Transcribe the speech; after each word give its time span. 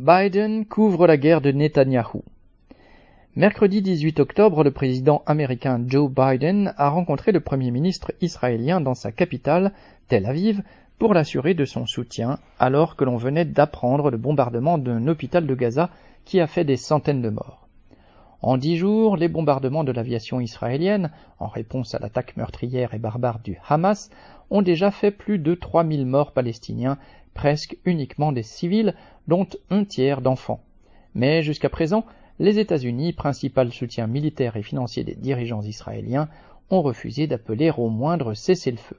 Biden 0.00 0.64
couvre 0.64 1.06
la 1.06 1.18
guerre 1.18 1.42
de 1.42 1.52
Netanyahou. 1.52 2.24
Mercredi 3.36 3.82
18 3.82 4.18
octobre, 4.20 4.64
le 4.64 4.70
président 4.70 5.22
américain 5.26 5.78
Joe 5.86 6.10
Biden 6.10 6.72
a 6.78 6.88
rencontré 6.88 7.32
le 7.32 7.40
premier 7.40 7.70
ministre 7.70 8.10
israélien 8.22 8.80
dans 8.80 8.94
sa 8.94 9.12
capitale, 9.12 9.72
Tel 10.08 10.24
Aviv, 10.24 10.62
pour 10.98 11.12
l'assurer 11.12 11.52
de 11.52 11.66
son 11.66 11.84
soutien, 11.84 12.38
alors 12.58 12.96
que 12.96 13.04
l'on 13.04 13.18
venait 13.18 13.44
d'apprendre 13.44 14.10
le 14.10 14.16
bombardement 14.16 14.78
d'un 14.78 15.06
hôpital 15.06 15.46
de 15.46 15.54
Gaza 15.54 15.90
qui 16.24 16.40
a 16.40 16.46
fait 16.46 16.64
des 16.64 16.78
centaines 16.78 17.20
de 17.20 17.28
morts. 17.28 17.68
En 18.40 18.56
dix 18.56 18.78
jours, 18.78 19.18
les 19.18 19.28
bombardements 19.28 19.84
de 19.84 19.92
l'aviation 19.92 20.40
israélienne, 20.40 21.10
en 21.38 21.48
réponse 21.48 21.94
à 21.94 21.98
l'attaque 21.98 22.38
meurtrière 22.38 22.94
et 22.94 22.98
barbare 22.98 23.40
du 23.40 23.58
Hamas, 23.68 24.08
ont 24.48 24.62
déjà 24.62 24.90
fait 24.90 25.10
plus 25.10 25.38
de 25.38 25.54
3000 25.54 26.06
morts 26.06 26.32
palestiniens, 26.32 26.96
presque 27.40 27.78
uniquement 27.86 28.32
des 28.32 28.42
civils, 28.42 28.94
dont 29.26 29.46
un 29.70 29.84
tiers 29.84 30.20
d'enfants. 30.20 30.62
Mais 31.14 31.42
jusqu'à 31.42 31.70
présent, 31.70 32.04
les 32.38 32.58
États-Unis, 32.58 33.14
principal 33.14 33.72
soutien 33.72 34.06
militaire 34.06 34.58
et 34.58 34.62
financier 34.62 35.04
des 35.04 35.14
dirigeants 35.14 35.62
israéliens, 35.62 36.28
ont 36.68 36.82
refusé 36.82 37.26
d'appeler 37.26 37.72
au 37.74 37.88
moindre 37.88 38.34
cessez-le-feu. 38.34 38.98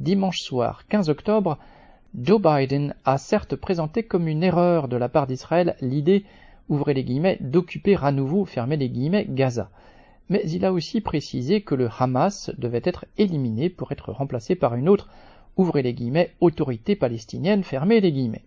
Dimanche 0.00 0.40
soir 0.40 0.88
15 0.88 1.10
octobre, 1.10 1.58
Joe 2.20 2.42
Biden 2.42 2.96
a 3.04 3.18
certes 3.18 3.54
présenté 3.54 4.02
comme 4.02 4.26
une 4.26 4.42
erreur 4.42 4.88
de 4.88 4.96
la 4.96 5.08
part 5.08 5.28
d'Israël 5.28 5.76
l'idée, 5.80 6.24
ouvrez 6.68 6.92
les 6.92 7.04
guillemets, 7.04 7.38
d'occuper 7.40 7.96
à 8.02 8.10
nouveau, 8.10 8.44
fermez 8.46 8.76
les 8.76 8.90
guillemets, 8.90 9.26
Gaza. 9.28 9.70
Mais 10.28 10.42
il 10.46 10.64
a 10.64 10.72
aussi 10.72 11.00
précisé 11.00 11.60
que 11.60 11.76
le 11.76 11.88
Hamas 12.00 12.50
devait 12.58 12.82
être 12.82 13.04
éliminé 13.16 13.70
pour 13.70 13.92
être 13.92 14.10
remplacé 14.10 14.56
par 14.56 14.74
une 14.74 14.88
autre, 14.88 15.08
ouvrez 15.56 15.82
les 15.82 15.94
guillemets, 15.94 16.32
autorité 16.40 16.96
palestinienne, 16.96 17.64
fermez 17.64 18.00
les 18.00 18.12
guillemets. 18.12 18.44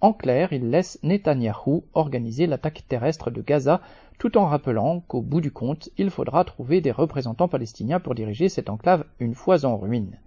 En 0.00 0.12
clair, 0.14 0.52
il 0.52 0.70
laisse 0.70 0.98
Netanyahou 1.02 1.84
organiser 1.92 2.46
l'attaque 2.46 2.84
terrestre 2.88 3.30
de 3.30 3.42
Gaza, 3.42 3.82
tout 4.18 4.38
en 4.38 4.46
rappelant 4.46 5.00
qu'au 5.00 5.20
bout 5.20 5.40
du 5.40 5.50
compte, 5.50 5.90
il 5.98 6.10
faudra 6.10 6.44
trouver 6.44 6.80
des 6.80 6.90
représentants 6.90 7.48
palestiniens 7.48 8.00
pour 8.00 8.14
diriger 8.14 8.48
cette 8.48 8.70
enclave 8.70 9.04
une 9.18 9.34
fois 9.34 9.64
en 9.66 9.76
ruine. 9.76 10.18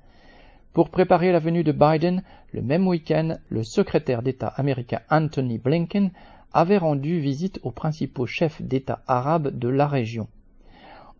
Pour 0.73 0.89
préparer 0.89 1.31
la 1.31 1.39
venue 1.39 1.63
de 1.63 1.71
Biden, 1.71 2.23
le 2.51 2.61
même 2.61 2.87
week-end, 2.87 3.37
le 3.49 3.63
secrétaire 3.63 4.23
d'État 4.23 4.47
américain 4.47 5.01
Anthony 5.09 5.57
Blinken 5.57 6.11
avait 6.53 6.77
rendu 6.77 7.19
visite 7.19 7.59
aux 7.63 7.71
principaux 7.71 8.25
chefs 8.25 8.61
d'État 8.61 9.01
arabes 9.07 9.57
de 9.57 9.69
la 9.69 9.87
région. 9.87 10.27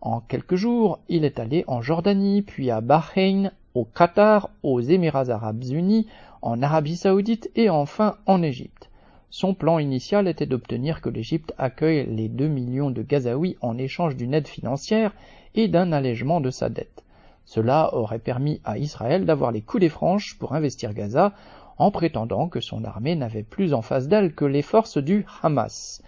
En 0.00 0.20
quelques 0.20 0.56
jours, 0.56 1.00
il 1.08 1.24
est 1.24 1.38
allé 1.38 1.64
en 1.66 1.80
Jordanie, 1.82 2.42
puis 2.42 2.70
à 2.70 2.80
Bahreïn, 2.80 3.52
au 3.74 3.84
Qatar, 3.84 4.50
aux 4.62 4.80
Émirats 4.80 5.30
arabes 5.30 5.64
unis, 5.64 6.06
en 6.42 6.62
Arabie 6.62 6.96
saoudite 6.96 7.50
et 7.56 7.70
enfin 7.70 8.16
en 8.26 8.42
Égypte. 8.42 8.90
Son 9.30 9.52
plan 9.54 9.78
initial 9.80 10.28
était 10.28 10.46
d'obtenir 10.46 11.00
que 11.00 11.08
l'Égypte 11.08 11.52
accueille 11.58 12.06
les 12.06 12.28
2 12.28 12.46
millions 12.46 12.90
de 12.90 13.02
Gazaouis 13.02 13.56
en 13.60 13.76
échange 13.78 14.14
d'une 14.14 14.32
aide 14.32 14.46
financière 14.46 15.12
et 15.54 15.66
d'un 15.66 15.90
allègement 15.90 16.40
de 16.40 16.50
sa 16.50 16.68
dette. 16.68 17.02
Cela 17.44 17.94
aurait 17.94 18.20
permis 18.20 18.60
à 18.64 18.78
Israël 18.78 19.26
d'avoir 19.26 19.52
les 19.52 19.60
coups 19.60 19.88
franches 19.88 20.38
pour 20.38 20.54
investir 20.54 20.94
Gaza 20.94 21.32
en 21.78 21.90
prétendant 21.90 22.48
que 22.48 22.60
son 22.60 22.84
armée 22.84 23.16
n'avait 23.16 23.42
plus 23.42 23.74
en 23.74 23.82
face 23.82 24.06
d'elle 24.06 24.34
que 24.34 24.44
les 24.44 24.62
forces 24.62 24.98
du 24.98 25.26
Hamas. 25.42 26.00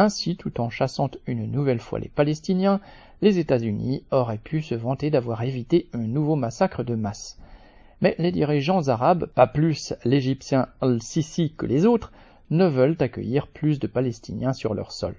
Ainsi, 0.00 0.36
tout 0.36 0.60
en 0.60 0.70
chassant 0.70 1.10
une 1.26 1.50
nouvelle 1.50 1.80
fois 1.80 1.98
les 1.98 2.08
Palestiniens, 2.08 2.80
les 3.20 3.40
États-Unis 3.40 4.04
auraient 4.12 4.38
pu 4.38 4.62
se 4.62 4.76
vanter 4.76 5.10
d'avoir 5.10 5.42
évité 5.42 5.88
un 5.92 6.06
nouveau 6.06 6.36
massacre 6.36 6.84
de 6.84 6.94
masse. 6.94 7.36
Mais 8.00 8.14
les 8.18 8.30
dirigeants 8.30 8.86
arabes, 8.86 9.26
pas 9.26 9.48
plus 9.48 9.94
l'Égyptien 10.04 10.68
al-Sisi 10.80 11.52
que 11.56 11.66
les 11.66 11.84
autres, 11.84 12.12
ne 12.50 12.66
veulent 12.66 12.96
accueillir 13.00 13.48
plus 13.48 13.80
de 13.80 13.88
Palestiniens 13.88 14.52
sur 14.52 14.72
leur 14.72 14.92
sol. 14.92 15.16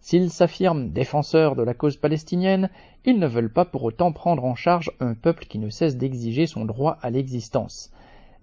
S'ils 0.00 0.30
s'affirment 0.30 0.88
défenseurs 0.88 1.54
de 1.54 1.62
la 1.62 1.74
cause 1.74 1.98
palestinienne, 1.98 2.70
ils 3.04 3.18
ne 3.18 3.26
veulent 3.26 3.52
pas 3.52 3.66
pour 3.66 3.84
autant 3.84 4.12
prendre 4.12 4.46
en 4.46 4.54
charge 4.54 4.90
un 4.98 5.12
peuple 5.12 5.44
qui 5.44 5.58
ne 5.58 5.68
cesse 5.68 5.98
d'exiger 5.98 6.46
son 6.46 6.64
droit 6.64 6.96
à 7.02 7.10
l'existence. 7.10 7.92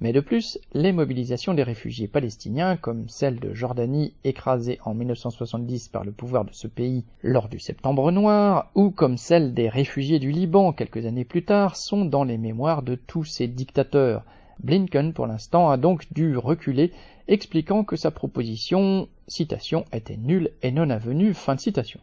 Mais 0.04 0.12
de 0.12 0.20
plus, 0.20 0.60
les 0.74 0.92
mobilisations 0.92 1.54
des 1.54 1.64
réfugiés 1.64 2.10
palestiniens, 2.10 2.76
comme 2.76 3.08
celle 3.08 3.40
de 3.40 3.54
Jordanie 3.54 4.14
écrasée 4.26 4.78
en 4.84 4.94
1970 4.94 5.88
par 5.88 6.04
le 6.04 6.12
pouvoir 6.12 6.44
de 6.44 6.52
ce 6.52 6.68
pays 6.68 7.06
lors 7.22 7.48
du 7.48 7.58
Septembre 7.58 8.12
noir, 8.12 8.70
ou 8.76 8.92
comme 8.92 9.16
celle 9.16 9.54
des 9.54 9.70
réfugiés 9.70 10.20
du 10.20 10.30
Liban 10.30 10.74
quelques 10.74 11.06
années 11.06 11.24
plus 11.24 11.46
tard, 11.46 11.78
sont 11.78 12.04
dans 12.04 12.26
les 12.26 12.38
mémoires 12.38 12.84
de 12.84 12.96
tous 12.96 13.24
ces 13.24 13.48
dictateurs. 13.48 14.26
Blinken, 14.62 15.14
pour 15.14 15.26
l'instant, 15.26 15.70
a 15.70 15.78
donc 15.78 16.12
dû 16.12 16.36
reculer, 16.36 16.92
expliquant 17.30 17.86
que 17.86 17.96
sa 17.96 18.12
proposition, 18.12 19.08
citation, 19.30 19.86
était 19.94 20.18
nulle 20.18 20.52
et 20.64 20.74
non 20.74 20.90
avenue, 20.90 21.34
fin 21.34 21.56
de 21.56 21.62
citation. 21.62 22.02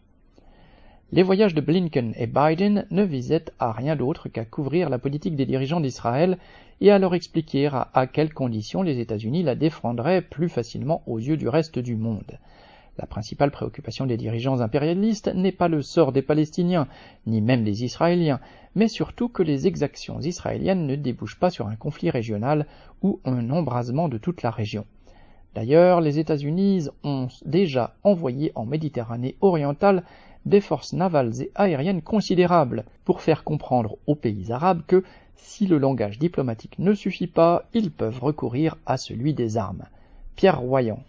Les 1.12 1.24
voyages 1.24 1.54
de 1.54 1.60
Blinken 1.60 2.14
et 2.16 2.28
Biden 2.28 2.86
ne 2.92 3.02
visaient 3.02 3.46
à 3.58 3.72
rien 3.72 3.96
d'autre 3.96 4.28
qu'à 4.28 4.44
couvrir 4.44 4.88
la 4.88 4.98
politique 5.00 5.34
des 5.34 5.44
dirigeants 5.44 5.80
d'Israël 5.80 6.38
et 6.80 6.92
à 6.92 7.00
leur 7.00 7.14
expliquer 7.14 7.66
à, 7.66 8.06
quelles 8.06 8.32
conditions 8.32 8.82
les 8.82 9.00
États-Unis 9.00 9.42
la 9.42 9.56
défendraient 9.56 10.22
plus 10.22 10.48
facilement 10.48 11.02
aux 11.08 11.18
yeux 11.18 11.36
du 11.36 11.48
reste 11.48 11.80
du 11.80 11.96
monde. 11.96 12.38
La 12.96 13.06
principale 13.06 13.50
préoccupation 13.50 14.06
des 14.06 14.16
dirigeants 14.16 14.60
impérialistes 14.60 15.34
n'est 15.34 15.50
pas 15.50 15.66
le 15.66 15.82
sort 15.82 16.12
des 16.12 16.22
Palestiniens, 16.22 16.86
ni 17.26 17.40
même 17.40 17.64
des 17.64 17.82
Israéliens, 17.82 18.38
mais 18.76 18.86
surtout 18.86 19.28
que 19.28 19.42
les 19.42 19.66
exactions 19.66 20.20
israéliennes 20.20 20.86
ne 20.86 20.94
débouchent 20.94 21.40
pas 21.40 21.50
sur 21.50 21.66
un 21.66 21.76
conflit 21.76 22.10
régional 22.10 22.66
ou 23.02 23.18
un 23.24 23.50
embrasement 23.50 24.08
de 24.08 24.18
toute 24.18 24.42
la 24.42 24.52
région. 24.52 24.86
D'ailleurs, 25.56 26.00
les 26.00 26.20
États-Unis 26.20 26.88
ont 27.02 27.26
déjà 27.44 27.96
envoyé 28.04 28.52
en 28.54 28.64
Méditerranée 28.64 29.34
orientale 29.40 30.04
des 30.46 30.60
forces 30.60 30.92
navales 30.92 31.42
et 31.42 31.50
aériennes 31.54 32.02
considérables 32.02 32.84
pour 33.04 33.20
faire 33.20 33.44
comprendre 33.44 33.96
aux 34.06 34.14
pays 34.14 34.52
arabes 34.52 34.82
que, 34.86 35.04
si 35.36 35.66
le 35.66 35.78
langage 35.78 36.18
diplomatique 36.18 36.78
ne 36.78 36.94
suffit 36.94 37.26
pas, 37.26 37.64
ils 37.74 37.90
peuvent 37.90 38.22
recourir 38.22 38.76
à 38.86 38.96
celui 38.96 39.34
des 39.34 39.56
armes. 39.56 39.84
Pierre 40.36 40.60
Royan 40.60 41.02